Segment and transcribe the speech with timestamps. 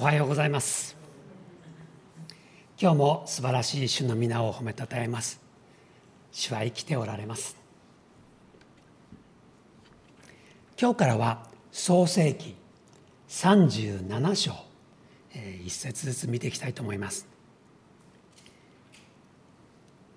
[0.00, 0.96] おはようございます。
[2.80, 5.42] 今日も素晴らしい主の皆を褒めたたえます。
[6.32, 7.58] 主は生きておられます。
[10.80, 12.56] 今日からは創世記
[13.28, 14.52] 37章、
[15.34, 17.28] えー、一節ずつ見ていきたいと思います。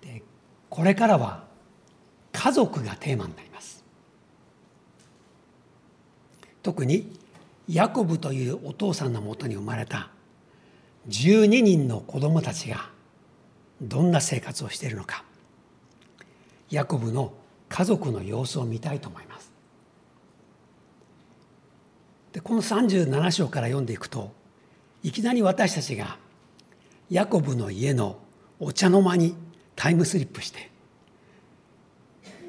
[0.00, 0.22] で
[0.70, 1.44] これからは
[2.32, 3.84] 家族がテーマになります。
[6.62, 7.22] 特に
[7.68, 10.10] ヤコブというお父さんのもとに生まれた
[11.08, 12.90] 12人の子供たちが
[13.80, 15.24] どんな生活をしているのか
[16.70, 17.32] ヤコブの
[17.68, 19.52] 家族の様子を見たいと思います。
[22.32, 24.32] でこの37章から読んでいくと
[25.02, 26.18] いきなり私たちが
[27.08, 28.18] ヤコブの家の
[28.58, 29.36] お茶の間に
[29.76, 30.70] タイムスリップして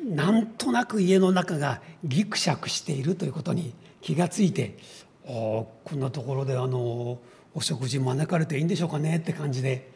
[0.04, 4.78] なんとなく家の中がギクシャクしているということに気がついて
[5.26, 7.20] こんなところであの
[7.54, 9.90] お食事招かれていいんでしょうかねって感じで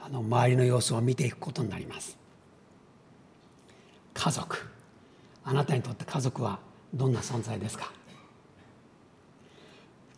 [0.00, 2.16] あの周りの様子を見ていくことになります。
[4.14, 4.68] 家族。
[5.44, 6.58] あなたにとって家族は
[6.94, 7.92] どんな存在ですか？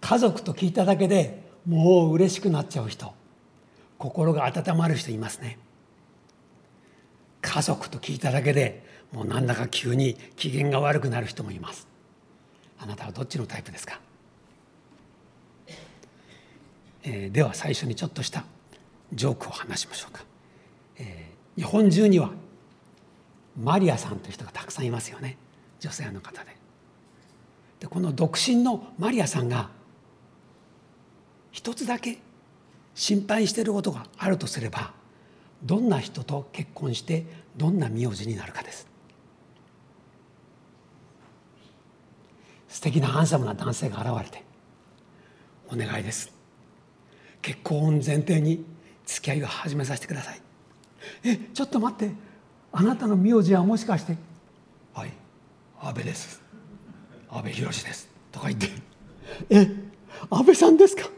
[0.00, 3.12] 家族と聞いただけでもう嬉しくなっちゃう人。
[3.98, 5.58] 心が温まる人いますね。
[7.41, 11.88] 家族と聞いただけでもうなんだか急に機嫌が悪くなる人もいます。
[12.78, 14.00] あなたはどっちのタイプですか？
[17.11, 18.45] えー、では最初にちょっとした
[19.14, 20.25] ジョークを話しましょうか、
[20.98, 22.31] えー、日本中には
[23.59, 25.37] マリアさんという人がたくさんいますよね。
[25.81, 26.56] 女性の方で。
[27.81, 29.70] でこの独身のマリアさんが
[31.50, 32.19] 一つだけ
[32.95, 34.93] 心配していることがあるとすれば
[35.65, 37.25] どんな人と結婚して
[37.56, 38.87] どんな名字になるかです。
[42.69, 44.44] 素敵なハンサムな男性が現れて
[45.72, 46.38] 「お願いです。
[47.48, 48.62] 結婚前提に
[49.06, 50.41] 付き合いを始めさせてください。
[51.25, 52.14] えちょっと待って。
[52.72, 54.19] あなたの名字はもしかして
[54.92, 55.12] 「はい。
[55.81, 56.42] 安倍です。
[57.31, 58.69] 安倍博です」とか言って
[59.48, 59.66] 「え
[60.28, 61.08] 安倍さんですか。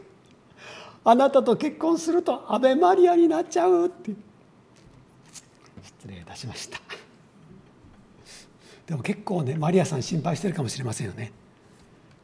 [1.03, 4.13] あなたと結婚すると安倍マリアになっちゃう」って。
[5.83, 6.79] 失礼いたしました。
[8.87, 11.33] でも結構ねマリアさん心配してるかもしれませんよね。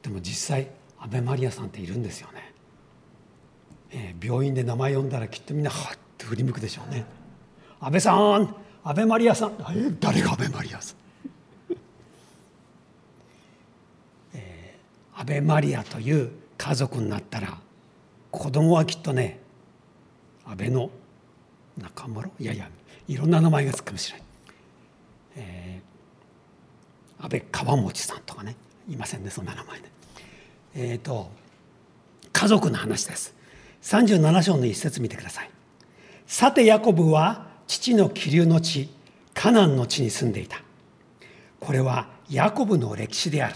[0.01, 2.53] でも実際安倍マリアさんっているんですよね
[3.91, 7.05] えー、病院で名前呼んだらきっとみんなはっと振り向くでしょうね
[7.79, 9.53] 「安倍さん安倍マリアさん」、
[9.99, 10.97] 誰が安倍マリアさん？
[14.33, 17.57] えー、安倍マリアという家族になったら
[18.31, 19.39] 子供はきっとね
[20.45, 20.89] 安倍の
[21.77, 22.69] 中村いやいや
[23.07, 24.27] いろんな名前がつくかもしれない、
[25.37, 28.55] えー、安倍川持さんとかね
[28.89, 29.89] いませんねそんな名前で、
[30.75, 31.29] えっ、ー、と
[32.33, 33.36] 家族の話です。
[33.81, 35.49] 37章の一節見てください。
[36.25, 38.89] さてヤコブは父の気流の地
[39.33, 40.61] カナンの地に住んでいた。
[41.59, 43.55] これはヤコブの歴史である。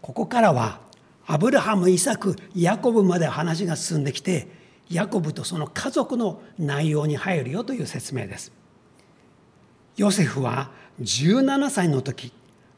[0.00, 0.80] ここからは
[1.26, 4.48] アブラハムイサクヤコブまで話が進んできて
[4.90, 8.52] ヤコブとその家族の内容に入るよという説明です。
[9.96, 10.70] ヨセフは
[11.00, 12.32] 17歳の時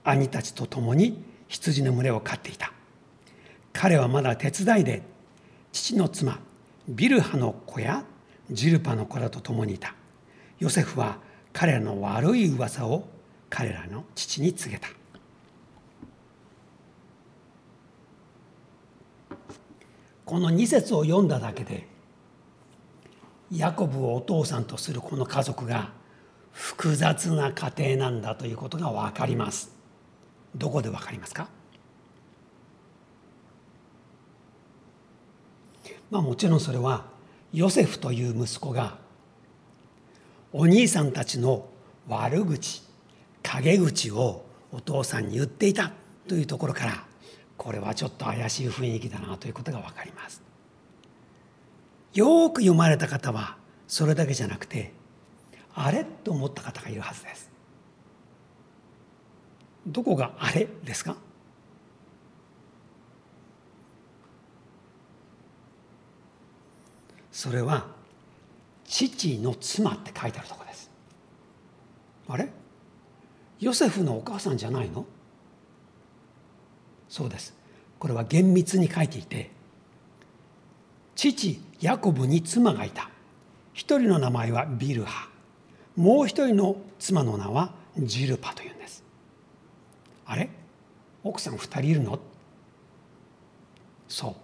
[0.04, 2.72] 兄たちと共に羊の群れを飼っていた。
[3.72, 5.02] 彼はまだ手伝いで
[5.74, 6.38] 父の妻
[6.88, 8.04] ビルハの子や
[8.48, 9.96] ジルパの子らと共にいた。
[10.60, 11.18] ヨセフは
[11.52, 13.08] 彼らの悪い噂を
[13.50, 14.88] 彼らの父に告げた。
[20.24, 21.88] この2節を読んだだけで
[23.50, 25.90] ヤコブをお父さんとするこの家族が
[26.52, 29.74] 複雑な家庭なんだということが分かります。
[30.54, 31.48] どこで分かりますか？
[36.14, 37.06] まあもちろんそれは
[37.52, 38.98] ヨセフという息子が
[40.52, 41.66] お兄さんたちの
[42.06, 42.84] 悪口
[43.42, 45.90] 陰口をお父さんに言っていた
[46.28, 47.04] というところから
[47.56, 50.40] これはちょっと怪しい雰囲気だなということが分かります。
[52.14, 53.56] よく読まれた方は
[53.88, 54.92] それだけじゃなくて
[55.74, 57.50] あれと思った方がいるはずです。
[59.84, 61.16] どこがあれですか？
[67.34, 67.88] それは
[68.84, 70.88] 父の妻って書いてあるとこです。
[72.28, 72.48] あれ？
[73.58, 75.04] ヨセフのお母さんじゃないの？
[77.08, 77.52] そうです。
[77.98, 79.50] これは厳密に書いていて
[81.16, 83.10] 父ヤコブに妻がいた。
[83.72, 85.28] 一人の名前はビルハ。
[85.96, 89.02] もう一人の妻の名はジルパというんです。
[90.24, 90.48] あれ？
[91.24, 92.16] 奥さん二人いるの？
[94.06, 94.34] そう。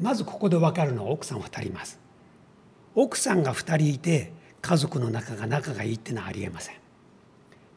[0.00, 1.98] まずここで分かるのは奥さん2人います。
[2.94, 6.76] 奥さんが2人いて家族の仲が仲がいいっていうのはありえません。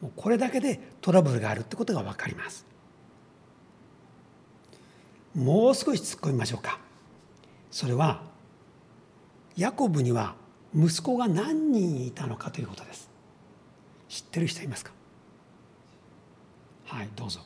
[0.02, 2.66] もうこれだけでトラブルがあるってことが分かります。
[5.36, 6.80] もう少し突っ込みましょうか。
[7.72, 8.24] それは
[9.56, 10.36] ヤコブには
[10.76, 13.10] 息子が何人いたのかということです。
[14.08, 14.92] 知ってる人いますか？
[16.86, 17.42] はいどうぞ。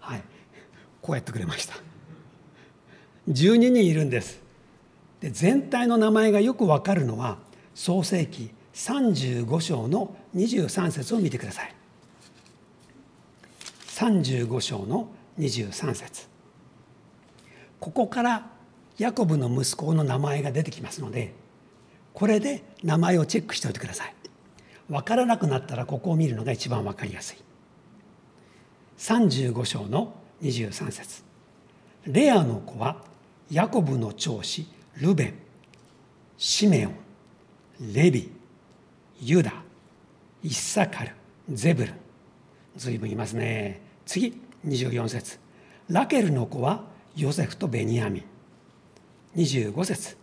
[0.00, 0.22] はい
[1.00, 1.74] こうやってくれました。
[3.28, 4.40] 12人いるんです。
[5.20, 7.38] で全体の名前がよくわかるのは
[7.74, 11.74] 創世記35章の23節を見てください。
[13.88, 15.08] 35章の
[15.38, 16.28] 23節。
[17.80, 18.50] ここから
[18.96, 21.32] ヤコブの息子の名前が出てきますので
[22.12, 24.14] これで名前をチェックしておいてください。
[24.88, 27.36] 分からなくなったらここを見るのが一番分かりやすい。
[28.98, 31.22] 35章の23節。
[32.06, 33.04] レアの子は
[33.50, 34.66] ヤコブの長子
[34.96, 35.34] ルベン
[36.36, 38.30] シメオンレビ
[39.20, 39.52] ユダ
[40.42, 41.12] イッサカル
[41.50, 41.92] ゼブル。
[42.76, 43.80] 随分いますね。
[44.04, 45.38] 次24節。
[45.88, 46.84] ラケルの子は
[47.16, 48.20] ヨセフとベニヤミ。
[48.20, 48.24] ン
[49.40, 50.16] 25節。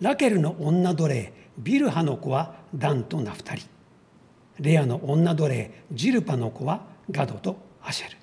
[0.00, 3.62] ラケルの女奴隷ビルハの子はダンとナフタリ。
[4.58, 8.16] レアの女奴隷ジルパの子はガドとアシェル。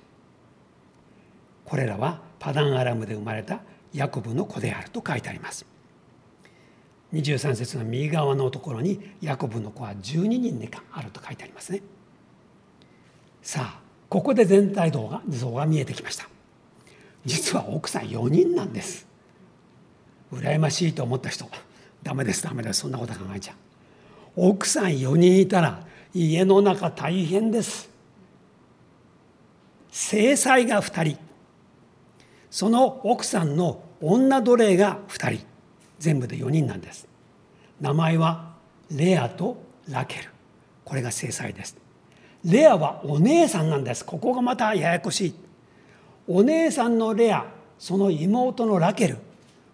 [1.64, 3.60] これらはパダンアラムで生まれた
[3.92, 5.66] ヤコブの子であると書いてあります。
[7.12, 11.82] 23節の右側のところにヤコブの子は12人であると書いてありますね。
[13.42, 16.28] さあここで全体像が像が見えてきました。
[17.24, 19.06] 実は奥さん4人なんです。
[20.32, 21.48] 羨ましいと思った人。
[22.02, 22.80] ダメですダメです。
[22.80, 23.56] そんなこと考えちゃう。
[24.36, 27.90] 奥さん4人いたら家の中大変です。
[29.90, 31.27] 制裁が2人。
[32.50, 35.46] その奥さんの女奴隷が2人
[35.98, 37.06] 全部で4人なんです。
[37.80, 38.54] 名前は
[38.90, 40.30] レアとラケル。
[40.84, 41.76] これが制裁です。
[42.44, 44.04] レアはお姉さんなんです。
[44.04, 45.34] ここがまたややこしい。
[46.26, 47.46] お姉さんのレア
[47.78, 49.18] その妹のラケル。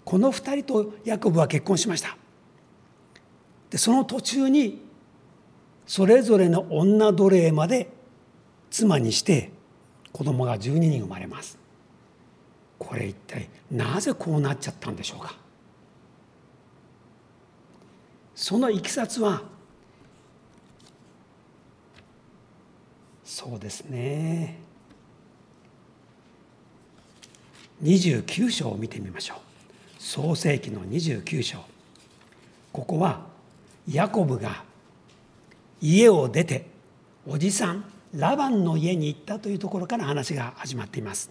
[0.04, 2.16] この2人とヤコブは結婚しました。
[3.70, 4.82] でその途中に
[5.86, 7.90] それぞれの女奴隷まで
[8.70, 9.50] 妻にして
[10.12, 11.63] 子供が12人生まれます。
[12.78, 15.34] これ一体なぜこうなっちゃったんでしょうか？
[18.34, 19.42] そのいきさつは
[23.24, 24.58] そうですね。
[27.82, 29.38] 29章を見てみましょう。
[29.98, 31.58] 創世紀の29章。
[32.72, 33.26] ここは
[33.90, 34.64] ヤコブが
[35.80, 36.66] 家を出て
[37.26, 37.84] おじさん
[38.14, 41.30] ラバンの家に行ったというところから話が始まっています。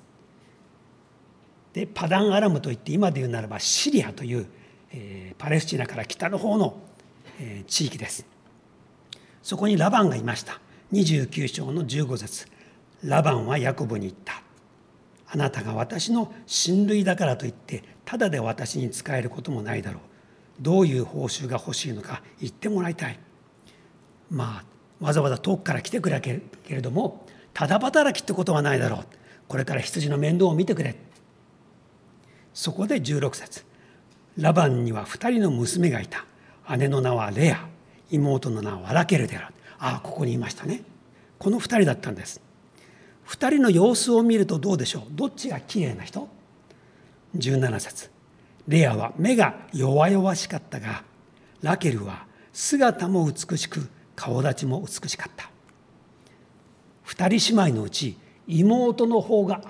[1.73, 4.45] でパダンアラムといって今で言うならばシリアという、
[4.91, 6.77] えー、パレスチナから北の方の、
[7.39, 8.25] えー、地域です。
[9.41, 10.61] そこにラバンがいました。
[10.93, 12.47] 29章の15節。
[13.03, 14.41] ラバンはヤコブに言った。
[15.27, 20.01] あなたが私の親類だからといってただで私に仕えることもないだろう。
[20.61, 23.19] どういう報酬が欲しいのか言ってもらいたい。
[24.29, 24.63] ま
[25.01, 29.05] あわざわざ遠くから来てくれけれどもただ働きってことはないだろう。
[29.47, 30.95] これから羊の面倒を見てくれ。
[32.53, 33.65] そこで16節。
[34.37, 36.25] ラバンには2人の娘がいた。
[36.77, 37.67] 姉の名はレア。
[38.11, 39.53] 妹の名はラケルである。
[39.79, 40.81] ああここにいましたね。
[41.39, 42.41] この2人だったんです。
[43.27, 45.03] 2人の様子を見るとどうでしょう？
[45.11, 46.27] どっちが綺麗な人
[47.35, 48.09] ？17節。
[48.67, 51.03] レアは目が弱々しかったが
[51.61, 55.49] ラケルは姿も美しく顔立ちも美しかった。
[57.07, 58.17] 2人姉妹のうち
[58.47, 59.61] 妹の方が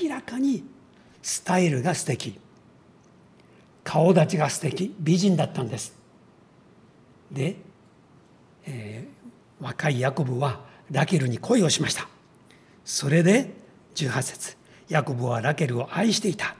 [0.00, 0.64] 明らかに
[1.22, 2.38] スタイルが素敵。
[3.84, 4.94] 顔立ちが素敵。
[4.98, 5.94] 美人だったんです。
[7.30, 7.56] で、
[8.66, 12.08] えー、若いヤコブはラケルに恋をしました。
[12.84, 13.54] それで
[13.94, 14.56] 18節。
[14.88, 16.56] ヤコブはラケルを愛していた。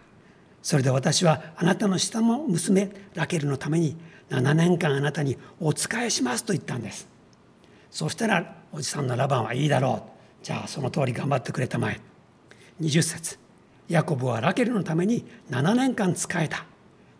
[0.63, 3.97] それで私はあなたの下の娘ラケルのために
[4.31, 7.09] 7年間あなたにお仕えしますと言ったんです。
[7.91, 10.03] そしたらおじさんのラバンはいいだろ
[10.43, 10.45] う。
[10.45, 12.01] じゃあその通り頑張ってくれたまえ。
[12.81, 13.39] 20節。
[13.89, 16.67] ヤコブはラケルのために7年間仕えた。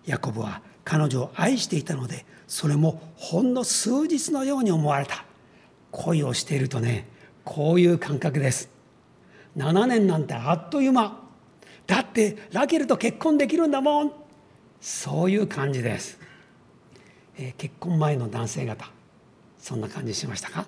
[0.07, 5.25] ヤコブは彼女を愛していたのでそれもほんの数日のように思われた。
[5.91, 7.09] 恋をしているとね
[7.45, 8.71] こういう感覚です。
[9.57, 11.19] 7年なんてあっという間。
[11.87, 14.13] だってラケルと結婚できるんだもん。
[14.81, 16.21] そういう感じです、
[17.37, 18.91] えー、結婚前の男性方。
[19.59, 20.67] そんな感じしましたか、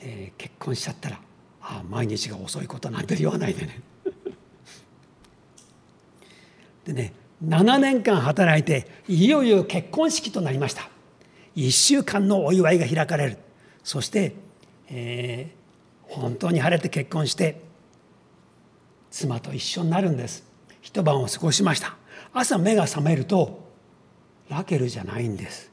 [0.00, 1.20] えー、結婚しちゃったら
[1.70, 3.82] ああ毎日が遅いことなんて言わないでね
[6.86, 7.12] でね
[7.44, 10.88] 7年間働いていよいよ結婚式となりました。
[11.54, 13.38] 1週間のお祝いが開かれる。
[13.84, 14.34] そして、
[14.88, 17.60] えー、本当に晴れて結婚して
[19.10, 20.44] 妻と一緒になるんです。
[20.80, 21.96] 一晩を過ごしました。
[22.32, 23.68] 朝目が覚めると
[24.48, 25.70] ラケルじゃないんです。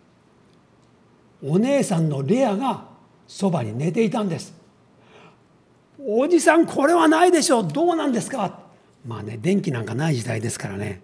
[1.44, 2.86] お姉さんのレアが
[3.28, 4.65] そばに寝ていたんです。
[6.08, 8.60] おじさんこれはないでしょうどうなんですか？
[9.06, 11.02] まあね電気なんかない時代ですからね。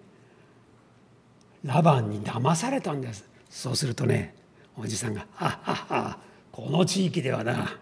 [1.64, 3.24] ラバンに騙されたんです。
[3.48, 4.34] そうするとね
[4.76, 6.18] おじさんが「はっはっは
[6.50, 7.76] この地域ではな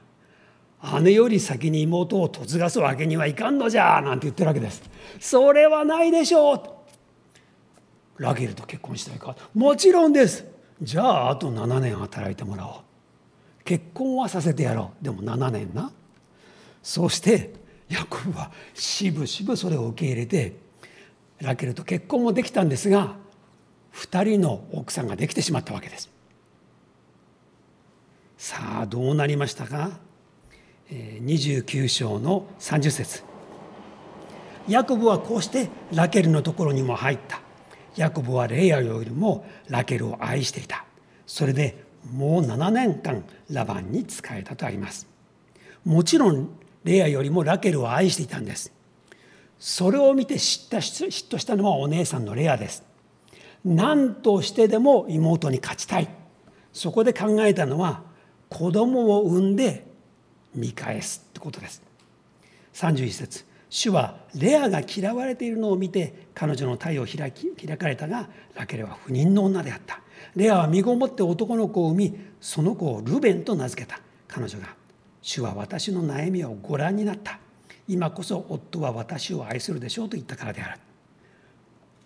[1.02, 4.82] 姉より先に妹を嫁がすわけにはいかんのじゃ」なんて言ってるわけです。
[5.20, 6.62] それはないでしょう
[8.22, 10.44] ラゲルと結婚したいかもちろんです
[10.82, 12.74] じゃああと7年働いてもらおう
[13.64, 15.90] 結婚はさせてやろうでも7年な
[16.82, 17.52] そして
[17.88, 20.56] ヤコブはしぶしぶそれを受け入れて
[21.40, 23.16] ラケルと結婚もできたんですが
[23.94, 26.10] 2人の奥さんができてしまったわけです。
[28.38, 29.90] さあどうなりましたか
[30.90, 33.22] ？29章の30節。
[34.68, 37.40] ヤコブはこうしてラケルのところにも入った。
[37.96, 40.84] ヤコブはレイヤよりもラケルを愛していた。
[41.26, 45.06] それでもう7年間ラバンに仕えたとあります。
[45.84, 46.48] もちろん
[46.84, 48.72] レアよりもラケルを愛していたんです。
[49.58, 52.82] それを見て知った嫉妬したのはお姉さんのレアです。
[53.64, 56.08] 何としてでも妹に勝ちたい。
[56.72, 58.02] そこで考えたのは
[58.48, 59.86] 子供を産んで
[60.54, 61.82] 見返すってことです。
[62.74, 63.44] 31節。
[63.68, 70.00] 主はレアが嫌われているのを見て彼女の体を開き開かれたがラケルは不妊の女であった。
[70.34, 74.00] レアは身ごもって男の子を産みその子をルベンと名付けた。
[74.26, 74.79] 彼女が
[75.22, 77.38] 主は私の悩みをご覧になった。
[77.88, 80.80] 今こそ夫は私を愛するでしょうと言ったからである。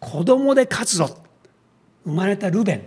[0.00, 1.18] 子供で勝つぞ。
[2.04, 2.82] 生まれたルベン。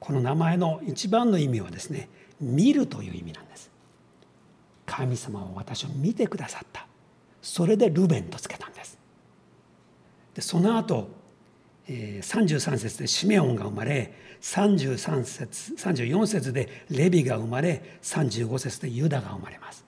[0.00, 2.08] この名前の一番の意味はですね
[2.40, 3.70] 見るという意味なんです。
[4.84, 6.86] 神様は私を見てくださった。
[7.42, 8.98] それでルベンとつけたんです。
[10.34, 11.08] でその後、
[11.88, 14.12] え、33節でシメオンが生まれ
[14.46, 19.84] 33節34節でレビが生まれ35節でユダが生まれます。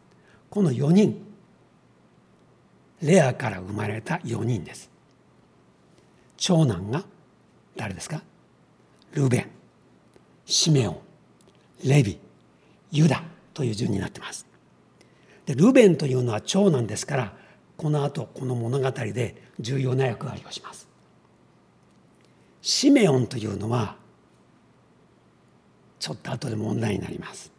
[0.50, 1.24] この4人
[3.00, 4.90] レアから生まれた4人です。
[6.36, 7.04] 長男が
[7.76, 8.20] 誰ですか？
[9.12, 9.46] ルベン
[10.44, 10.98] シメオン
[11.84, 12.18] レビ
[12.90, 13.22] ユダ
[13.54, 14.44] という順になってます。
[15.46, 17.32] でルベンというのは長男ですから
[17.76, 20.88] この後この物語で重要な役割をします。
[22.60, 23.96] シメオンというのは
[25.98, 27.52] ちょっと後で問題になります。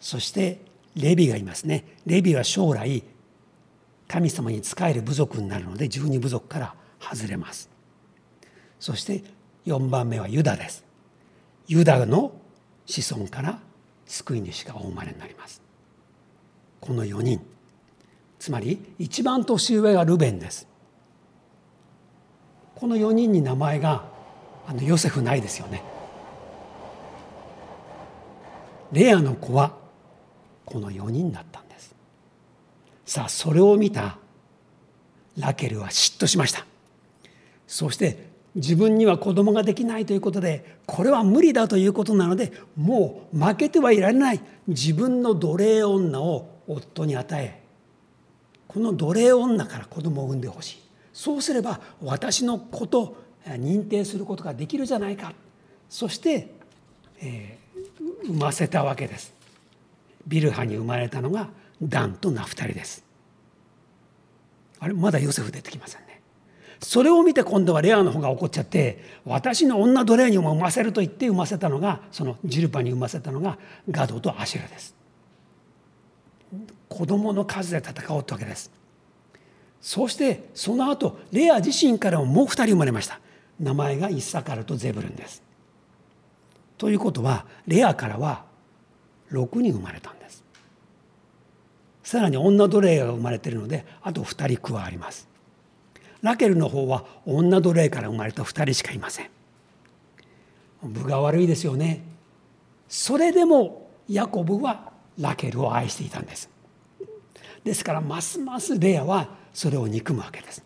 [0.00, 0.60] そして
[0.94, 1.84] レビがいますね。
[2.06, 3.02] レビは将来
[4.08, 7.70] 神様に仕える部族になるので十二部族から外れます。
[8.78, 9.22] そして
[9.66, 10.84] 4番目はユダです。
[11.68, 12.32] ユダの
[12.86, 13.60] 子孫から
[14.06, 15.62] 救い主がお生まれになります。
[16.80, 17.40] この4人。
[18.38, 20.66] つまり一番年上がルベンです。
[22.74, 24.04] この4人に名前が
[24.66, 25.84] あのヨセフないですよね。
[28.92, 29.76] レアの子は
[30.64, 31.94] この4人だったんです。
[33.04, 34.18] さあそれを見た
[35.38, 36.66] ラケルは嫉妬しました。
[37.66, 47.62] そして自分には子供ができないということでこれは無理だということなのでもう負けてはいられない自分の奴隷女を夫に与え
[48.66, 50.80] この奴隷女から子供を産んでほしい。
[51.12, 55.32] そうすれば私の子と認定することができるじゃないか。
[55.88, 56.54] そして、
[57.20, 59.34] えー、産ませたわけです。
[60.26, 61.48] ビルハに生まれたのが
[61.82, 63.04] ダンとナフタリです。
[64.78, 66.20] あれまだヨセフ出てきませんね。
[66.80, 73.58] それを見て今度はレアの方が怒っちゃって私の女奴隷にも産ませると言って産ませたのがそのジルパに産ませたのが
[73.90, 74.94] ガドとアシェラです。
[76.88, 78.70] 子供の数で戦おうってわけです。
[79.80, 83.20] そしてその後レア自身からももう2人生まれました。
[83.58, 85.42] 名前がイッサカルとゼブルンです。
[86.80, 88.46] ということはレアからは
[89.32, 90.42] 6人生まれたんです。
[92.02, 95.28] さらに女奴隷が生まれているのであと2人加わります。
[96.22, 99.28] ラケルの方は女奴隷から生まれた2人しかいません。
[100.82, 102.02] 分が悪いですよね。
[102.88, 106.48] それでもヤコブはラケルを愛していたんです。
[107.62, 110.64] ですからますますレアはそれを憎むわけです。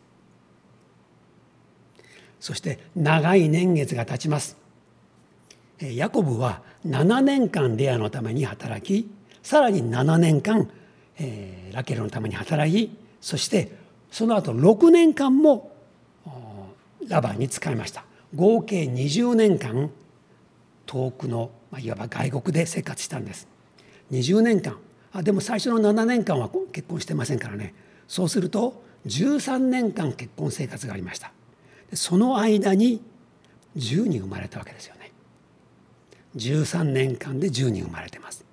[2.38, 4.62] そして長い年月が経ちます。
[5.80, 9.10] ヤコブは7年間レアのために働き
[9.42, 10.70] さらに7年間、
[11.18, 13.72] えー、ラケルのために働きそして
[14.10, 15.72] その後6年間も
[17.08, 18.04] ラバンに使いました。
[18.34, 19.90] 合計20年間
[20.86, 23.48] 遠くの、まあ、いわば外国で生活したんです。
[24.12, 24.78] 20年間。
[25.12, 27.74] あでも最初の7年間は結婚してませんからね。
[28.08, 31.32] そうすると13年間結婚生活がありました。
[31.92, 33.02] その間に
[33.76, 35.03] 10人生まれたわけですよね。
[36.36, 38.44] 13年間で10人生まれてます。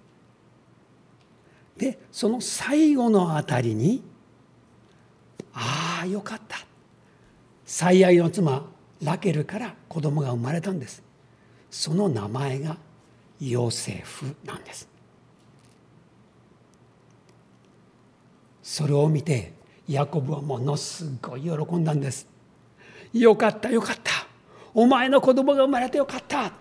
[1.78, 4.04] でその最後のあたりに
[5.54, 6.58] ああよかった。
[7.66, 8.66] 最愛の妻
[9.02, 11.04] ラケルから子供が生まれたんです。
[11.70, 12.78] その名前が
[13.40, 14.88] ヨセフなんです。
[18.62, 19.54] それを見て
[19.88, 22.28] ヤコブはものすごい喜んだんです。
[23.12, 24.28] よかったよかった。
[24.74, 26.61] お前の子供が生まれてよかった。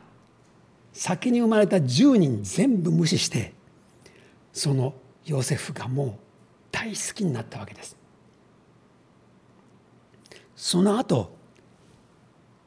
[0.92, 3.52] 先に生まれた10人全部無視して
[4.52, 4.94] その
[5.25, 6.14] ヨセフがもう
[6.73, 7.97] 大好きになったわけです。
[10.56, 11.32] その後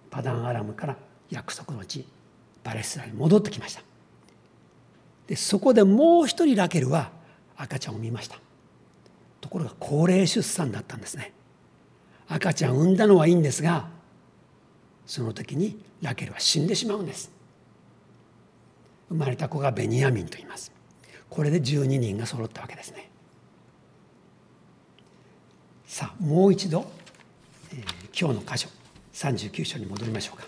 [0.09, 0.97] パダンアラムから
[1.29, 2.05] 約束の地
[2.63, 3.81] パレスチナに戻ってきました。
[5.27, 7.11] でそこでもう一人ラケルは
[7.55, 8.37] 赤ちゃんを見ました。
[9.41, 11.33] ところが高齢出産だったんですね。
[12.27, 13.89] 赤ちゃん産んだのはいいんですが
[15.05, 17.31] その時にラケルは死んでしまうんです。
[19.13, 20.71] 生まれた子がベニヤミンと言います。
[21.29, 23.11] これで12人が揃ったわけですね。
[25.85, 26.91] さあもう一度、
[27.71, 28.69] えー、今日の箇所
[29.13, 30.47] 39章に戻りましょうか。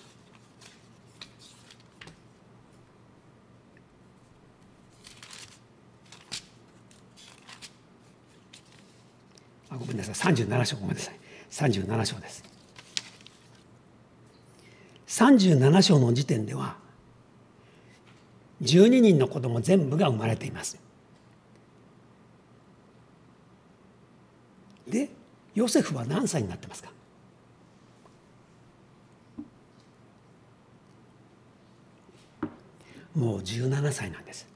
[9.69, 10.33] あごめんなさい。
[10.33, 11.19] 37章ごめんなさい。
[11.51, 12.43] 37章です。
[15.05, 16.83] 37章の時点では
[18.61, 20.79] 12人の子供全部が生まれています。
[24.87, 25.09] で
[25.53, 26.91] ヨセフは何歳になってますか？
[33.15, 34.47] もう17歳なんです。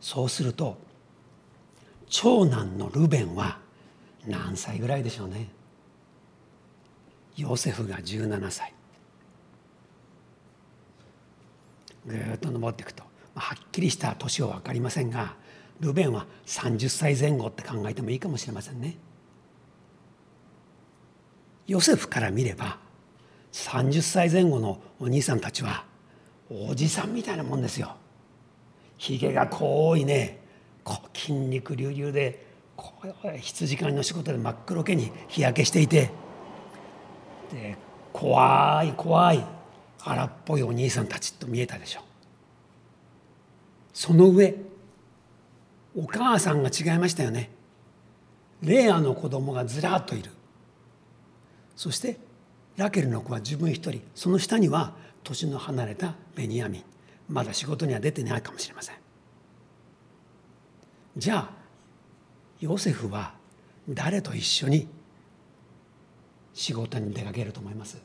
[0.00, 0.76] そうすると
[2.08, 3.58] 長男のルベンは
[4.26, 5.48] 何歳ぐらいでしょうね？
[7.36, 8.74] ヨセフが17歳。
[12.10, 15.34] ぐっと登っていくとはっきりした年は分かりませんが
[15.80, 18.98] ルベンは30歳前後って考えてもいいかもしれませんね。
[21.66, 22.78] ヨセフから見れば
[23.52, 25.84] 30歳前後のお兄さんたちは
[26.50, 27.96] おじさんみたいなもんですよ。
[28.98, 30.40] ひげが濃いね
[31.14, 32.46] 筋肉隆々で
[33.40, 36.10] 羊飼いの仕事で真っ黒けに日焼けしていて
[37.52, 37.76] で
[38.12, 39.59] 怖い怖い
[40.04, 42.00] 荒っぽいお兄さんたちと見えたでしょ。
[43.92, 44.54] その上
[45.96, 47.50] お母さんが違いましたよね。
[48.62, 50.30] レアの子供がずらっといる。
[51.76, 52.18] そして
[52.76, 54.00] ラケルの子は自分一人。
[54.14, 56.84] その下には年の離れたベニヤミン。
[57.28, 58.96] まだ仕事には出てないかもしれません。
[61.16, 61.50] じゃあ
[62.60, 63.34] ヨセフは
[63.88, 64.88] 誰と一緒に
[66.54, 67.98] 仕事に出かけると思います？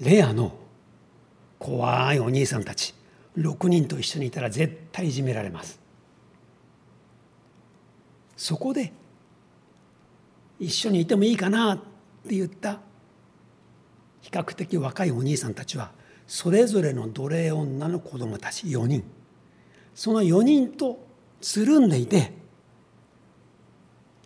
[0.00, 0.52] レアの
[1.58, 2.94] 怖いお兄さんたち
[3.36, 5.78] 6人と一緒にいたら絶対いじめられます。
[8.36, 8.92] そこで
[10.60, 11.78] 一緒にいてもいいかなっ
[12.28, 12.80] て言った
[14.20, 15.90] 比較的若いお兄さんたちは
[16.26, 19.04] それぞれの奴隷女の子供たち4人。
[19.94, 20.98] その4人と
[21.40, 22.32] つるんでいて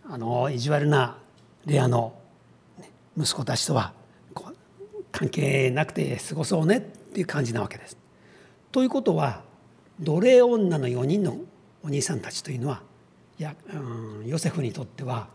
[0.09, 1.19] あの意地悪な
[1.65, 2.19] レアの
[3.17, 3.93] 息子たちとは
[5.21, 7.99] 関係なくて過ごそうねっていう感じなわけです。
[8.73, 9.43] ということは
[10.01, 11.37] 奴隷女の4人の
[11.83, 12.81] お兄さんたちというのは
[13.39, 15.29] いや、うん、ヨセフにとっては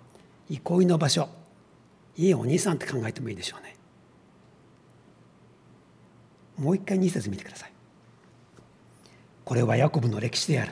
[0.50, 1.30] 憩いの場所
[2.18, 3.76] いいお兄さんって考えてもいいでしょうね。
[6.58, 7.72] もう一回2節見てください。
[9.44, 10.72] これはヤコブの歴史である。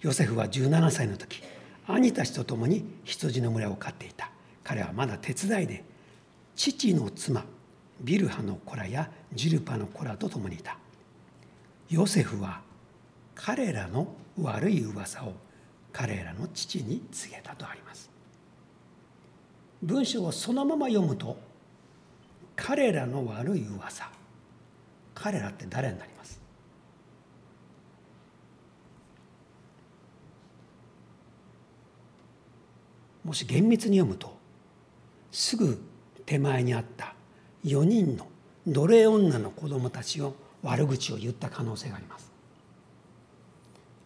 [0.00, 1.42] ヨセフは17歳の時
[1.86, 4.30] 兄たちと共に羊の群れを飼っていた。
[4.64, 5.84] 彼はまだ手伝いで
[6.56, 7.44] 父の妻
[8.00, 10.78] ビルハの子らやジルパの子らと共にいた。
[11.88, 12.60] ヨセフは
[13.34, 15.34] 彼らの悪い噂を
[15.92, 18.10] 彼らの父に告げたとあります。
[19.82, 21.38] 文章をそのまま読むと
[22.54, 24.10] 彼らの悪い噂
[25.14, 26.40] 彼らって誰になります？
[33.24, 34.36] もし厳密に読むと
[35.30, 35.80] すぐ
[36.26, 37.14] 手前にあった
[37.64, 38.26] 4人の
[38.66, 42.30] 奴隷女の子供たちを悪口を言った可能性があります。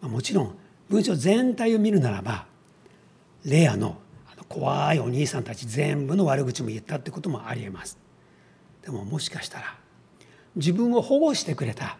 [0.08, 2.46] もちろん文章全体を見るならば
[3.44, 3.98] レアの
[4.48, 7.98] 怖いお兄さんたち全部の悪口も言ったってこともありえます
[8.82, 9.76] でももしかしたら
[10.56, 11.96] 自分を保護してくれた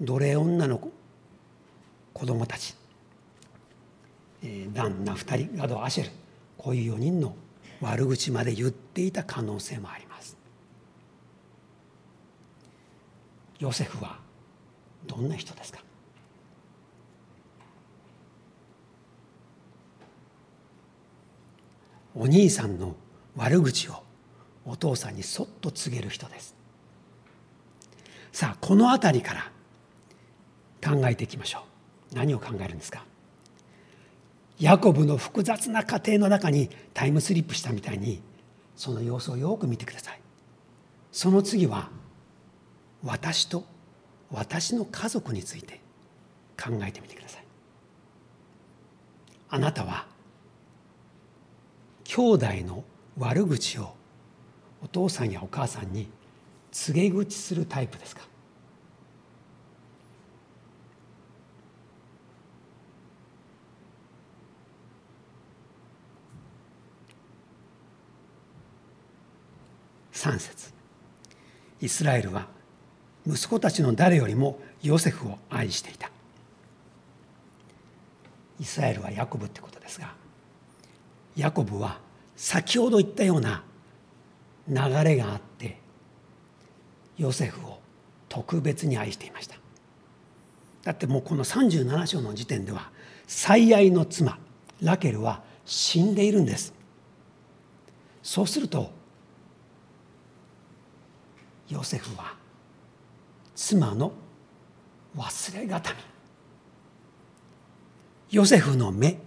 [0.00, 0.88] 奴隷女の
[2.12, 2.74] 子供たち
[4.72, 6.10] ダンナフタリガドアシェル
[6.56, 7.34] こういう4人の
[7.80, 10.15] 悪口まで言っていた可能性もあります
[13.58, 14.18] ヨセフは
[15.06, 15.80] どんな人ですか？
[22.14, 22.94] お兄さんの
[23.36, 24.02] 悪口を
[24.64, 26.54] お父さんにそっと告げる人です。
[28.32, 29.50] さあこの辺りから
[30.82, 31.64] 考えていきましょ
[32.12, 32.14] う。
[32.14, 33.04] 何を考えるんですか？
[34.58, 38.22] ヤコブの複雑な家庭の中にタイムスリップしたみたいに
[38.74, 40.20] その様子をよく見てください。
[41.12, 41.90] その次は
[43.06, 43.64] 私と
[44.32, 45.80] 私の家族について
[46.60, 47.44] 考えてみてください。
[49.48, 50.06] あなたは
[52.02, 52.82] 兄弟の
[53.16, 53.94] 悪口を
[54.82, 56.08] お父さんやお母さんに
[56.72, 58.22] 告げ口するタイプですか
[70.12, 70.72] ？3節。
[71.80, 72.48] イスラエルは
[73.26, 76.10] 息子たちの誰よりもヨセフを愛していた。
[78.60, 80.14] イスラエルはヤコブってことですが
[81.36, 81.98] ヤコブは
[82.36, 83.62] 先ほど言ったような
[84.68, 85.78] 流れがあって
[87.18, 87.78] ヨセフを
[88.28, 89.56] 特別に愛していました。
[90.82, 92.90] だってもうこの37章の時点では
[93.26, 94.38] 最愛の妻
[94.80, 96.72] ラケルは死んでいるんです。
[98.22, 98.90] そうすると
[101.68, 102.34] ヨセフは
[103.56, 104.12] 妻の
[105.16, 105.96] 忘れがたみ。
[108.30, 109.18] ヨセフの目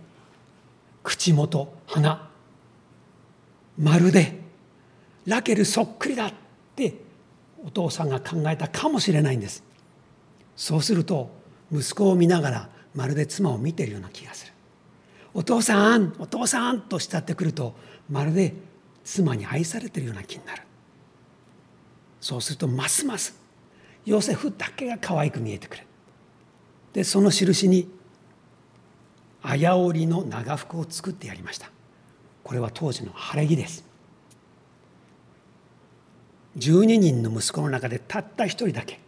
[1.04, 2.30] 口元鼻
[3.80, 4.40] まるで
[5.26, 6.34] ラケルそっくりだっ
[6.76, 6.94] て
[7.66, 9.64] お父さんが考えたかもしれないんです。
[10.56, 11.32] そうすると
[11.72, 14.54] 息子を見ながらまるで妻を見てるような気がする。
[15.34, 17.74] お父さんお父さんと慕ってくると
[18.10, 18.54] まるで
[19.04, 20.62] 妻に愛されてるような気になる。
[22.22, 23.39] そうするとますます
[24.10, 25.84] ヨセフだけが可愛く見えてくる。
[26.94, 27.88] でその印に
[29.44, 31.70] あやおりの長服を作ってやりました。
[32.44, 33.86] これは当時の晴れ着です。
[36.58, 39.00] 12人の息子の中でたった一人だけ。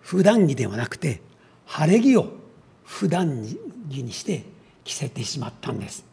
[0.00, 1.22] 普段着ではなくて
[1.64, 2.32] 晴れ着を
[2.84, 3.46] 普段
[3.88, 4.44] 着にして
[4.82, 6.04] 着せてしまったんです。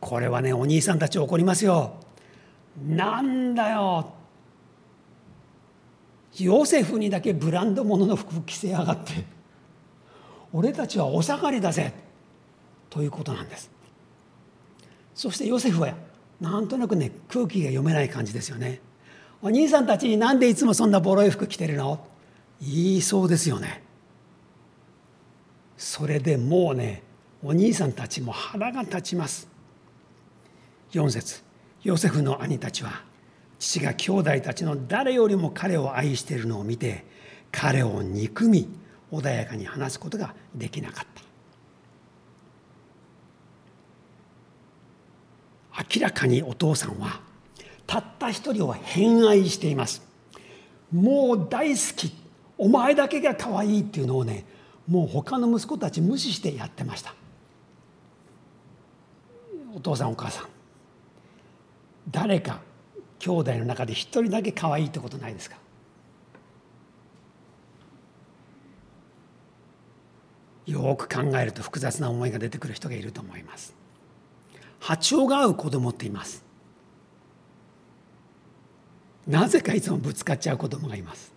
[0.00, 1.94] これはねお兄さんたち怒りますよ。
[2.84, 4.23] なんだよ。
[6.38, 9.24] ヨセフにだけブランド物の服着せやがって
[10.52, 11.92] 俺たちはお下がりだぜ
[12.90, 13.70] ということなんです。
[15.14, 15.94] そしてヨセフは
[16.40, 18.80] なんとなくね空気が読めない感じですよね。
[19.42, 22.06] お兄さんたちになんでいつもそんなボロい服着てるの？
[22.60, 23.82] 言いそうですよね。
[25.76, 27.02] それでもうね
[27.42, 29.48] お兄さんたちも腹が立ちます。
[30.92, 31.42] 4節
[31.82, 33.02] ヨセフの兄たちは
[33.64, 37.04] 父が兄弟たちの誰よりも彼を愛しているのを見て
[37.50, 38.68] 彼を憎み
[39.10, 41.24] 穏やかに話すことができなかった。
[45.96, 47.20] 明らかにお父さんは
[47.86, 50.02] たった一人を偏愛しています。
[50.92, 52.14] もう大好き。
[52.56, 54.44] お前だけが可愛いっていうのをね
[54.86, 57.14] もう他の息子たち無視してやってました。
[59.74, 60.48] お父さんお母さん。
[62.10, 62.60] 誰か
[63.24, 65.56] 兄弟の中で一人だけ可愛いってことないですか？
[70.66, 73.74] よく考えると複雑な思いが出てくる人がいると思います。
[74.80, 76.44] 波長が合う子供っています。
[79.26, 81.32] なぜかいつもぶつかっちゃう子供がいます。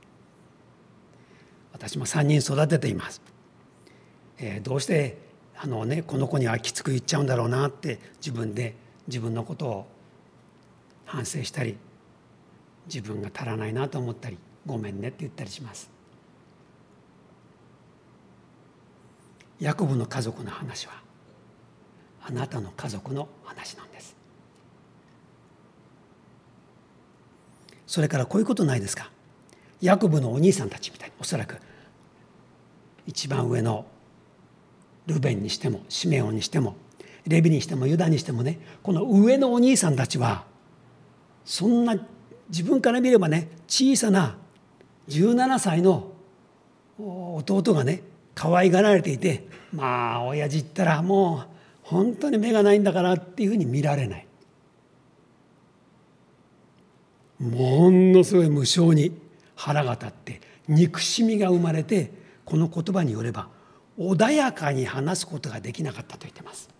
[1.71, 3.21] 私も3人育てています、
[4.39, 5.19] えー、どうして
[5.55, 8.75] あの、ね、この子にはきつく言っちゃうんだろうなって自分で
[9.07, 9.87] 自分のことを
[11.07, 11.77] 反省したり
[12.85, 15.89] 自分が足らないなと思ったりごめんねって言ったりします。
[19.59, 20.93] ヤコブの家族の話は
[22.23, 24.15] あなたの家族の話なんです。
[27.87, 29.09] それからこういうことないですか？
[29.81, 31.57] ヤコブのお兄さんたちみたいにおそらく
[33.07, 33.85] 一番上の
[35.05, 36.75] ルベンにしてもシメオンにしても
[37.25, 40.45] レビにしてもユダにしてもねこの上のお兄さんたちは
[41.47, 41.95] そんな
[42.49, 44.37] 自分から見ればね小さな
[45.07, 46.11] 17歳の
[46.99, 48.03] 弟がね
[48.35, 54.27] 可愛がられていてまあ親父ったらもう本当に目がないんだからっていうふうに見られない。
[57.39, 59.11] ものすごい無性に
[59.55, 62.11] 腹が立って憎しみが生まれて
[62.43, 63.47] この言葉によれば
[63.97, 66.76] 穏やかに話すことができなかったと言ってます。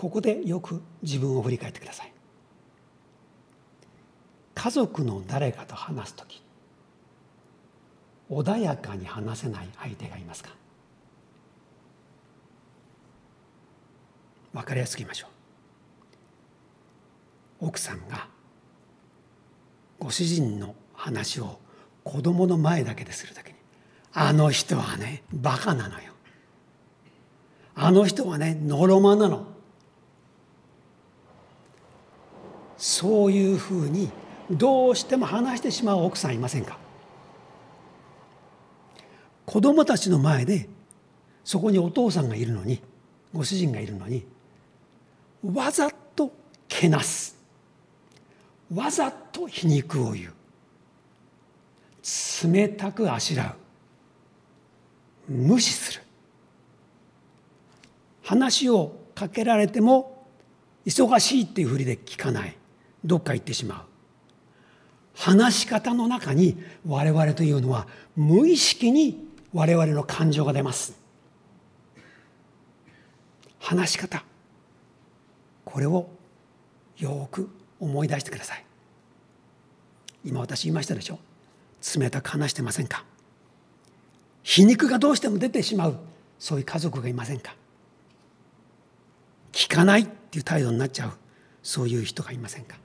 [0.00, 2.12] ここでよく自分を振り返ってください。
[4.54, 6.42] 家族の誰かと話す時
[8.30, 10.48] 穏やかに話せない相手がいますか？
[14.54, 15.26] 分かりやすく言いましょ
[17.60, 17.66] う。
[17.66, 18.26] 奥さんが
[19.98, 21.60] ご主人の話を
[22.04, 23.52] 子供の前だけでするときに
[24.14, 26.14] あの人はねバカなのよ。
[27.74, 29.59] あの人はねのろまなの。
[32.80, 34.10] そういうふうに
[34.50, 36.78] どうしても話してしまう奥さんいませんか？
[39.44, 40.66] 子供たちの前で
[41.44, 42.80] そこにお父さんがいるのに
[43.34, 44.24] ご主人がいるのに
[45.44, 46.32] わざと
[46.68, 47.36] けなす。
[48.74, 50.32] わざと皮肉を言う。
[52.50, 53.56] 冷たくあしら
[55.28, 55.32] う。
[55.32, 56.02] 無視する。
[58.22, 60.26] 話をかけられても
[60.86, 62.56] 忙しいっていうふりで聞かない。
[63.04, 63.90] どっか行ってしまう。
[65.14, 67.86] 話し方の中に我々というのは
[68.16, 70.94] 無意識に我々の感情が出ます。
[73.58, 74.24] 話し方。
[75.64, 76.08] これを
[76.96, 78.64] よく思い出してください。
[80.24, 81.18] 今私言いましたでしょ。
[81.96, 83.04] 冷たく話してませんか。
[84.42, 85.96] 皮肉がどうしても出てしまう。
[86.38, 87.54] そういう家族がいませんか。
[89.52, 91.12] 聞かないっていう態度になっちゃう。
[91.62, 92.76] そういう人がいませんか。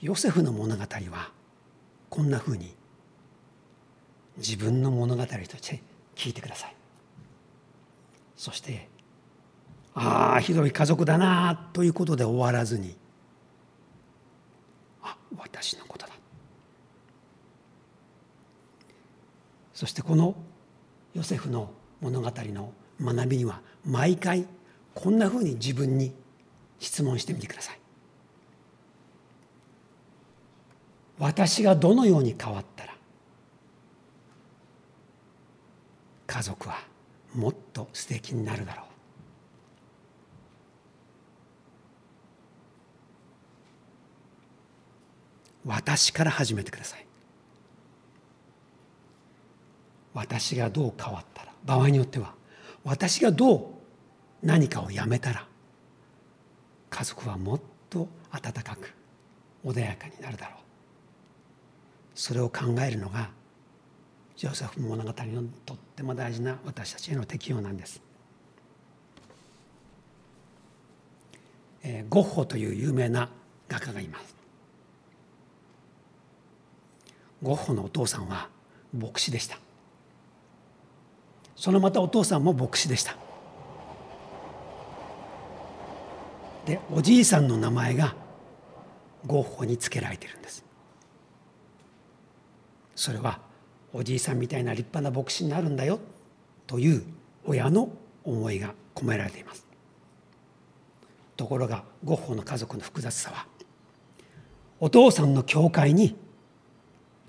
[0.00, 1.30] ヨセフの物語は
[2.08, 2.74] こんなふうに
[4.38, 5.82] 自分の物語として
[6.14, 6.74] 聞いてください。
[8.36, 8.88] そして
[9.92, 12.96] ああひどい家族だなということで終わらずに
[15.02, 16.14] あ私のことだ
[19.74, 20.34] そしてこの
[21.14, 24.46] ヨセフの物語の学びには毎回
[24.94, 26.14] こんなふうに自分に
[26.78, 27.79] 質問してみてください。
[31.20, 32.94] 私がどのように変わったら
[36.26, 36.78] 家族は
[37.34, 38.86] もっと素敵になるだろう。
[45.66, 47.06] 私から始めてください。
[50.14, 52.34] 私がどう変わったら場合によっては
[52.82, 53.64] 私がどう
[54.42, 55.46] 何かをやめたら
[56.88, 58.94] 家族はもっと温かく
[59.66, 60.69] 穏やかになるだろう。
[62.20, 63.30] それを考えるのが
[64.36, 65.14] ジョセフ物語の
[65.64, 68.02] とっても大事な私たちへの適用なんです。
[71.82, 73.30] えー、ゴッホという有名な
[73.70, 74.36] 画家がいます。
[77.42, 78.50] ゴッホのお父さんは
[78.92, 79.56] 牧師でした。
[81.56, 83.16] そのまたお父さんも牧師でした。
[86.66, 88.14] でおじいさんの名前が
[89.26, 90.69] ゴッホにつけられているんです。
[93.00, 93.40] それは
[93.94, 96.00] おじいさんみたいな立派な牧師になるんだよ
[96.66, 97.02] という
[97.46, 97.88] 親の
[98.24, 99.64] 思いが込められています。
[101.34, 103.46] ところがゴッホの家族の複雑さは
[104.80, 106.14] お父さんの教会に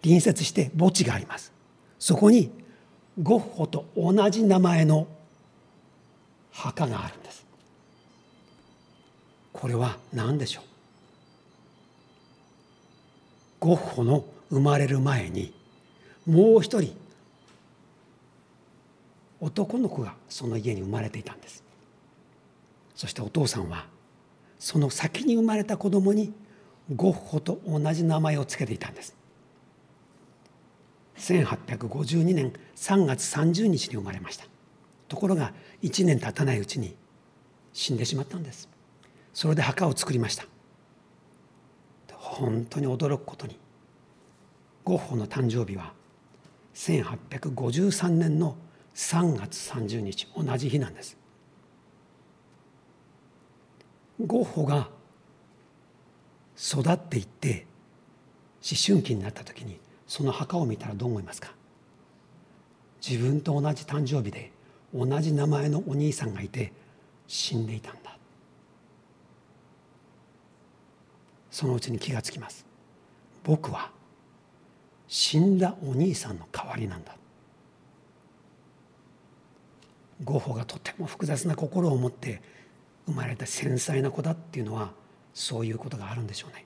[0.02, 1.54] 隣接して墓地があります。
[2.00, 2.52] そこに
[3.24, 5.08] ゴッホと同じ名前の
[6.52, 7.46] 墓があるんです。
[9.54, 10.64] これは何でしょう？
[13.62, 15.61] ゴッホの生まれる前に
[16.26, 16.96] もう一人
[19.40, 21.64] 男の子がその家に生まれていたんです。
[22.96, 23.88] そしてお父さんは
[24.60, 26.32] その先に生まれた子供に
[26.96, 29.16] ゴッホと同じ名前を付けていたんです。
[31.18, 34.46] 1852年3月30日に生まれました。
[35.08, 36.96] ところが1年経たないうちに
[37.74, 38.70] 死んでしまったんです。
[39.34, 40.46] それで墓を作りました。
[42.12, 43.58] 本当に驚くことに
[44.84, 45.94] ゴッホの誕生日は
[46.82, 48.56] 1853年の
[48.96, 51.16] 3月30日同じ日なんです。
[54.26, 54.90] ゴッホが
[56.58, 57.68] 育っていって
[58.64, 61.54] 思春期になった時にその墓を見たらどう思いますか？
[63.08, 64.52] 自分と同じ誕生日で
[64.92, 66.74] 同じ名前のお兄さんがいて
[67.28, 68.18] 死んでいたんだ。
[71.52, 72.66] そのうちに気がつきます。
[73.44, 73.92] 僕は
[75.12, 77.18] 死んだお兄さんの代わりなんだ
[80.24, 82.42] ゴッホがとても複雑な心を持って
[83.08, 84.94] 生まれた繊細な子だっていうのは
[85.34, 86.66] そういうことがあるんでしょうね。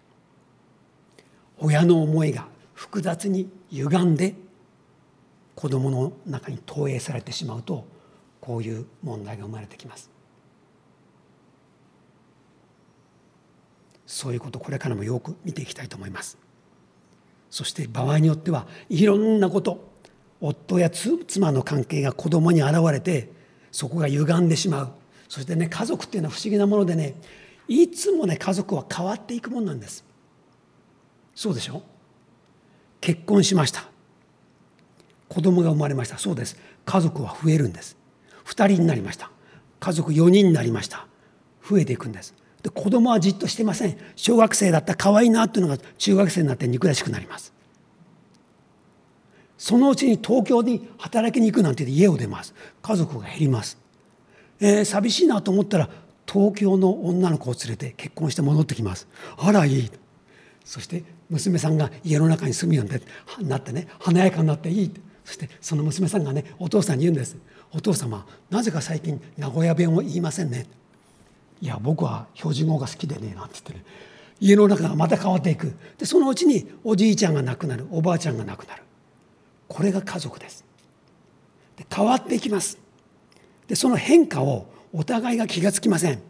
[1.57, 4.35] 親の思いが複雑に歪んで
[5.55, 7.87] 子供の中に投影されてしまうと
[8.41, 10.11] こういう問題が生まれてきます。
[14.05, 16.44] そういうことこれからもよく見ていきたいと思います。
[17.55, 19.89] そして場合によってはいろんなこと
[20.41, 23.31] 夫や妻の関係が子供に現れて
[23.71, 24.91] そこが歪んでしまう。
[25.29, 27.15] そしてね家族っていうのは不思議なものでね
[27.69, 30.03] いつもね家族は変わっていくもんなんです。
[31.33, 31.81] そうでしょ？
[32.99, 33.85] 結婚しました。
[35.29, 36.17] 子供が生まれました。
[36.17, 36.57] そうです。
[36.83, 37.95] 家族は増えるんです。
[38.47, 39.31] 2人になりました。
[39.79, 41.07] 家族4人になりました。
[41.65, 42.35] 増えていくんです。
[42.65, 43.95] で子供はじっとしてません。
[44.15, 47.53] 小学生だったら可愛いなっていうのが中学生になって憎らしくなります。
[49.55, 52.55] そのうちに東京に働きに行くなんて家を出ます。
[52.81, 53.77] 家族が減ります、
[54.59, 55.89] えー、寂しいなと思ったら
[56.25, 59.07] 東京の女の子を連れて結婚して戻ってきます。
[59.37, 59.91] あらいい。
[60.63, 62.85] そして娘さんが家の中に住むよう
[63.43, 64.91] になってね華やかになっていい。
[65.23, 67.37] そしてその娘さんがねお父さんに言うんです
[67.71, 70.65] 「お父様なぜか最近名古屋弁を言いませんね」
[71.61, 73.83] いや僕は標準語が好きでね」なんて言ってね。
[74.39, 75.73] 家の中がまた変わっていく。
[75.97, 77.87] でそのうちにおじいちゃんが亡くなる。
[77.91, 78.83] おばあちゃんが亡くなる。
[79.67, 80.65] これが家族です。
[81.77, 82.77] で変わっていきます。
[83.67, 86.21] でその変化をお互いが気がつきません。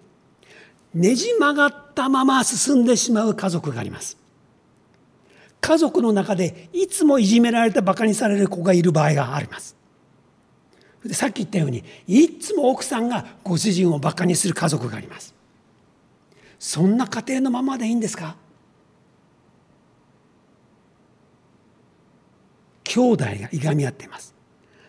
[0.93, 4.17] ねじ曲がったまま進んでしまう家族があります。
[5.59, 9.74] 家族の中でいつもいじめられてバカにされる子がいる場合があります。
[11.11, 15.35] さっき言ったようにいつも奥さんがご主人をバカにする家族があります。
[16.57, 18.35] そんな家庭のままでいいんですか？
[22.83, 24.33] 兄弟がいがみ合っています。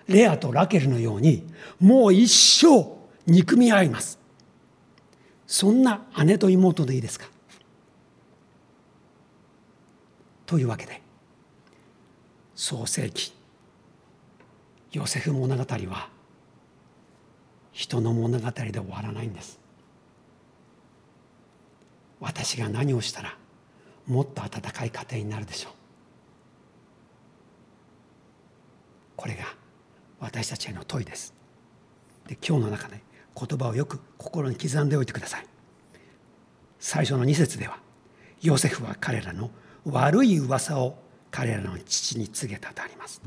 [0.06, 1.44] レアとラケルのように
[1.80, 4.18] もう一生憎み合います。
[5.46, 7.26] そんな姉と妹でいいですか？
[10.46, 11.02] というわけで
[12.54, 13.32] 創世記
[14.96, 16.08] ヨセフ物語は
[17.70, 19.60] 人の物語で終わらないんです。
[22.18, 23.36] 私が何をしたら
[24.06, 25.72] もっと温かい家庭になるでしょう。
[29.16, 29.44] これが
[30.18, 31.34] 私たちへの問いです。
[32.26, 33.02] で今日の中で
[33.38, 35.46] 言葉をよく心に刻んでおいてください。
[36.80, 37.78] 最初の2節では
[38.40, 39.50] ヨセフは彼らの
[39.84, 40.96] 悪い噂を
[41.30, 43.20] 彼らの父に告げたとあります。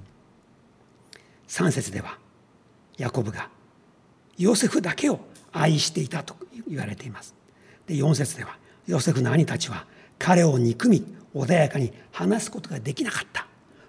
[1.50, 2.18] 3節では
[2.98, 3.50] ヤコブが
[4.38, 5.20] ヨセフだけを
[5.52, 6.36] 愛していたと
[6.68, 7.36] 言われています。
[7.88, 8.58] で4節では
[8.88, 9.86] ヨセフの兄たちは
[10.18, 11.04] 彼を憎み
[11.36, 13.48] 穏やかに話すことができなかった。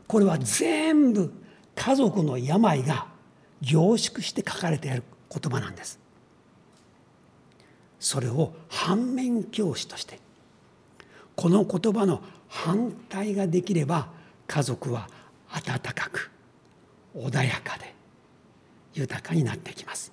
[0.09, 1.33] これは全部
[1.77, 3.07] 家族の病が
[3.61, 6.01] 凝縮して書かれている言葉なんです。
[8.01, 10.19] それを反面教師として
[11.37, 14.09] この言葉の反対ができれば
[14.47, 15.09] 家族は
[15.51, 16.31] 温かく
[17.17, 17.95] 穏やかで
[18.95, 20.13] 豊かになっていきます。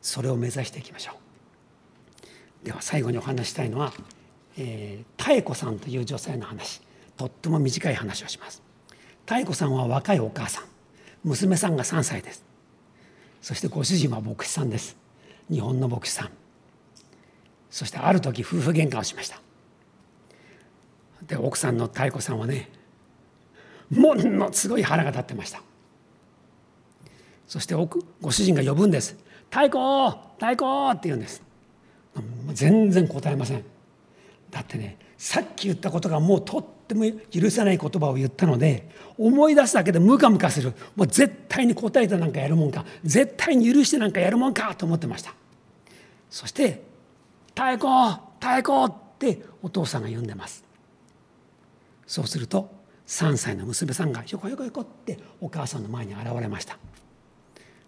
[0.00, 1.12] それを目指していきましょ
[2.62, 2.66] う。
[2.66, 3.92] では最後にお話したいのは、
[4.56, 6.80] えー、妙子さんという女性の話。
[7.16, 8.62] とっても短い話をします。
[9.30, 10.64] 妙子さんは若いお母さん。
[11.24, 12.44] 娘さんが3歳です。
[13.42, 14.96] そしてご主人は牧師さんです。
[15.50, 16.30] 日本の牧師さん。
[17.70, 19.40] そしてある時夫婦喧嘩をしました。
[21.26, 22.68] で奥さんの妙子さんはね
[23.90, 25.62] ものすごい腹が立ってました。
[27.46, 29.16] そしてご主人が呼ぶんです
[29.50, 29.78] 「太鼓
[30.38, 31.42] 太鼓!」って言うんです。
[32.52, 33.64] 全然答えません。
[34.50, 40.72] だってねさっき言ったことがもうとっても許せない言葉を言ったので思い出すだけでムカムカする。
[40.94, 42.84] もう絶対に答えてなんかやるもんか。
[43.04, 45.34] 絶対に許してなんかやるもんかと思ってました。
[46.30, 46.82] そして
[47.54, 47.88] 「太鼓
[48.40, 50.64] 太鼓!」ってお父さんが呼んでます。
[52.06, 52.70] そうすると
[53.06, 56.78] 3歳の娘さんがひょこひょこひょこってお母さんの前に現れました。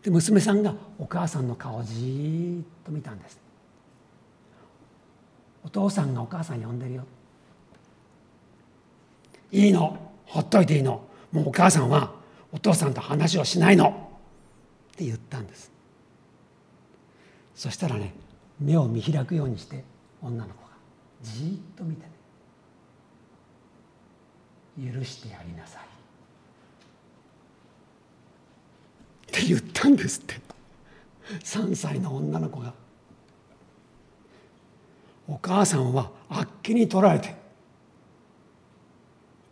[0.08, 3.38] で娘さんがお母さんの顔をじっと見たんです。
[5.62, 7.04] お父さんがお母さん呼んでるよ。
[9.52, 9.98] いいの。
[10.24, 11.02] ほっといていいの。
[11.30, 12.14] もうお母さんは
[12.52, 14.08] お父さんと話をしないの。
[14.94, 15.70] って言ったんです。
[17.54, 18.14] そしたらね
[18.58, 19.84] 目を見開くようにして
[20.22, 20.68] 女の子が
[21.22, 22.06] じっと見て
[24.80, 24.90] ね。
[24.90, 25.97] 許してやりなさい。
[29.28, 30.40] って言ったんですって。
[31.44, 32.72] 3歳の女の子が。
[35.28, 37.36] お母さんはあっけに取られて。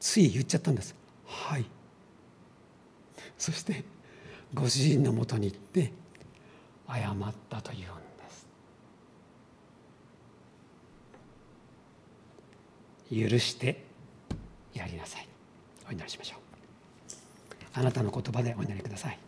[0.01, 0.95] つい言っちゃったんです
[1.27, 1.67] 「はい」
[3.37, 3.83] そして
[4.55, 5.93] ご主人のもとに行って
[6.87, 7.87] 誤ったというんで
[13.29, 13.33] す。
[13.33, 13.85] 許して
[14.73, 15.27] やりなさい。
[15.89, 16.39] お祈りしましょう。
[17.75, 19.19] あなたの言葉でお祈りください。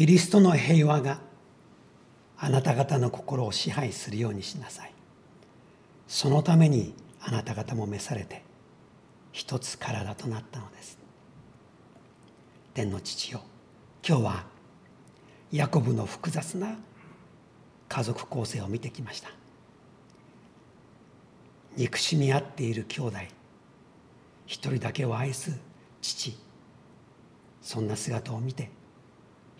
[0.00, 1.20] キリストの平和が
[2.38, 4.94] あなた方の心を支配するようにしなさい。
[6.08, 8.42] そのためにあなた方も召されて
[9.30, 10.98] 一つ体となったのです。
[12.72, 13.42] 天の父よ
[14.02, 14.44] 今日は
[15.52, 16.78] ヤコブの複雑な
[17.86, 19.28] 家族構成を見てきました。
[21.76, 23.18] 憎しみ合っている兄弟
[24.46, 25.60] 一人だけを愛す
[26.00, 26.38] 父
[27.60, 28.79] そんな姿を見て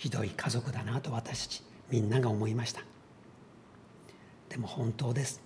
[0.01, 2.81] ひどい家族だなと私たちみんなが思いました。
[4.49, 5.43] でも本当です。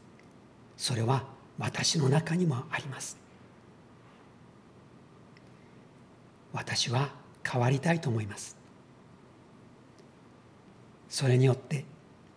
[0.77, 1.25] それは
[1.59, 3.17] 私の中にもあります。
[6.53, 7.11] 私は
[7.43, 8.57] 変わりたいと思います。
[11.09, 11.85] それによって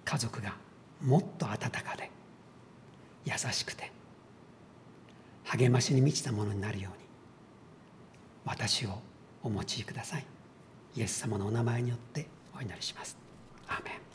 [0.04, 0.56] 家族が
[1.04, 2.10] もっと温かで
[3.26, 3.92] 優しくて
[5.44, 7.06] 励ましに満ちたものになるように
[8.44, 9.02] 私を
[9.44, 10.26] お持ちください。
[10.98, 12.28] イエス様のお名前によって
[12.58, 13.16] お祈りします。
[13.68, 14.07] アーメン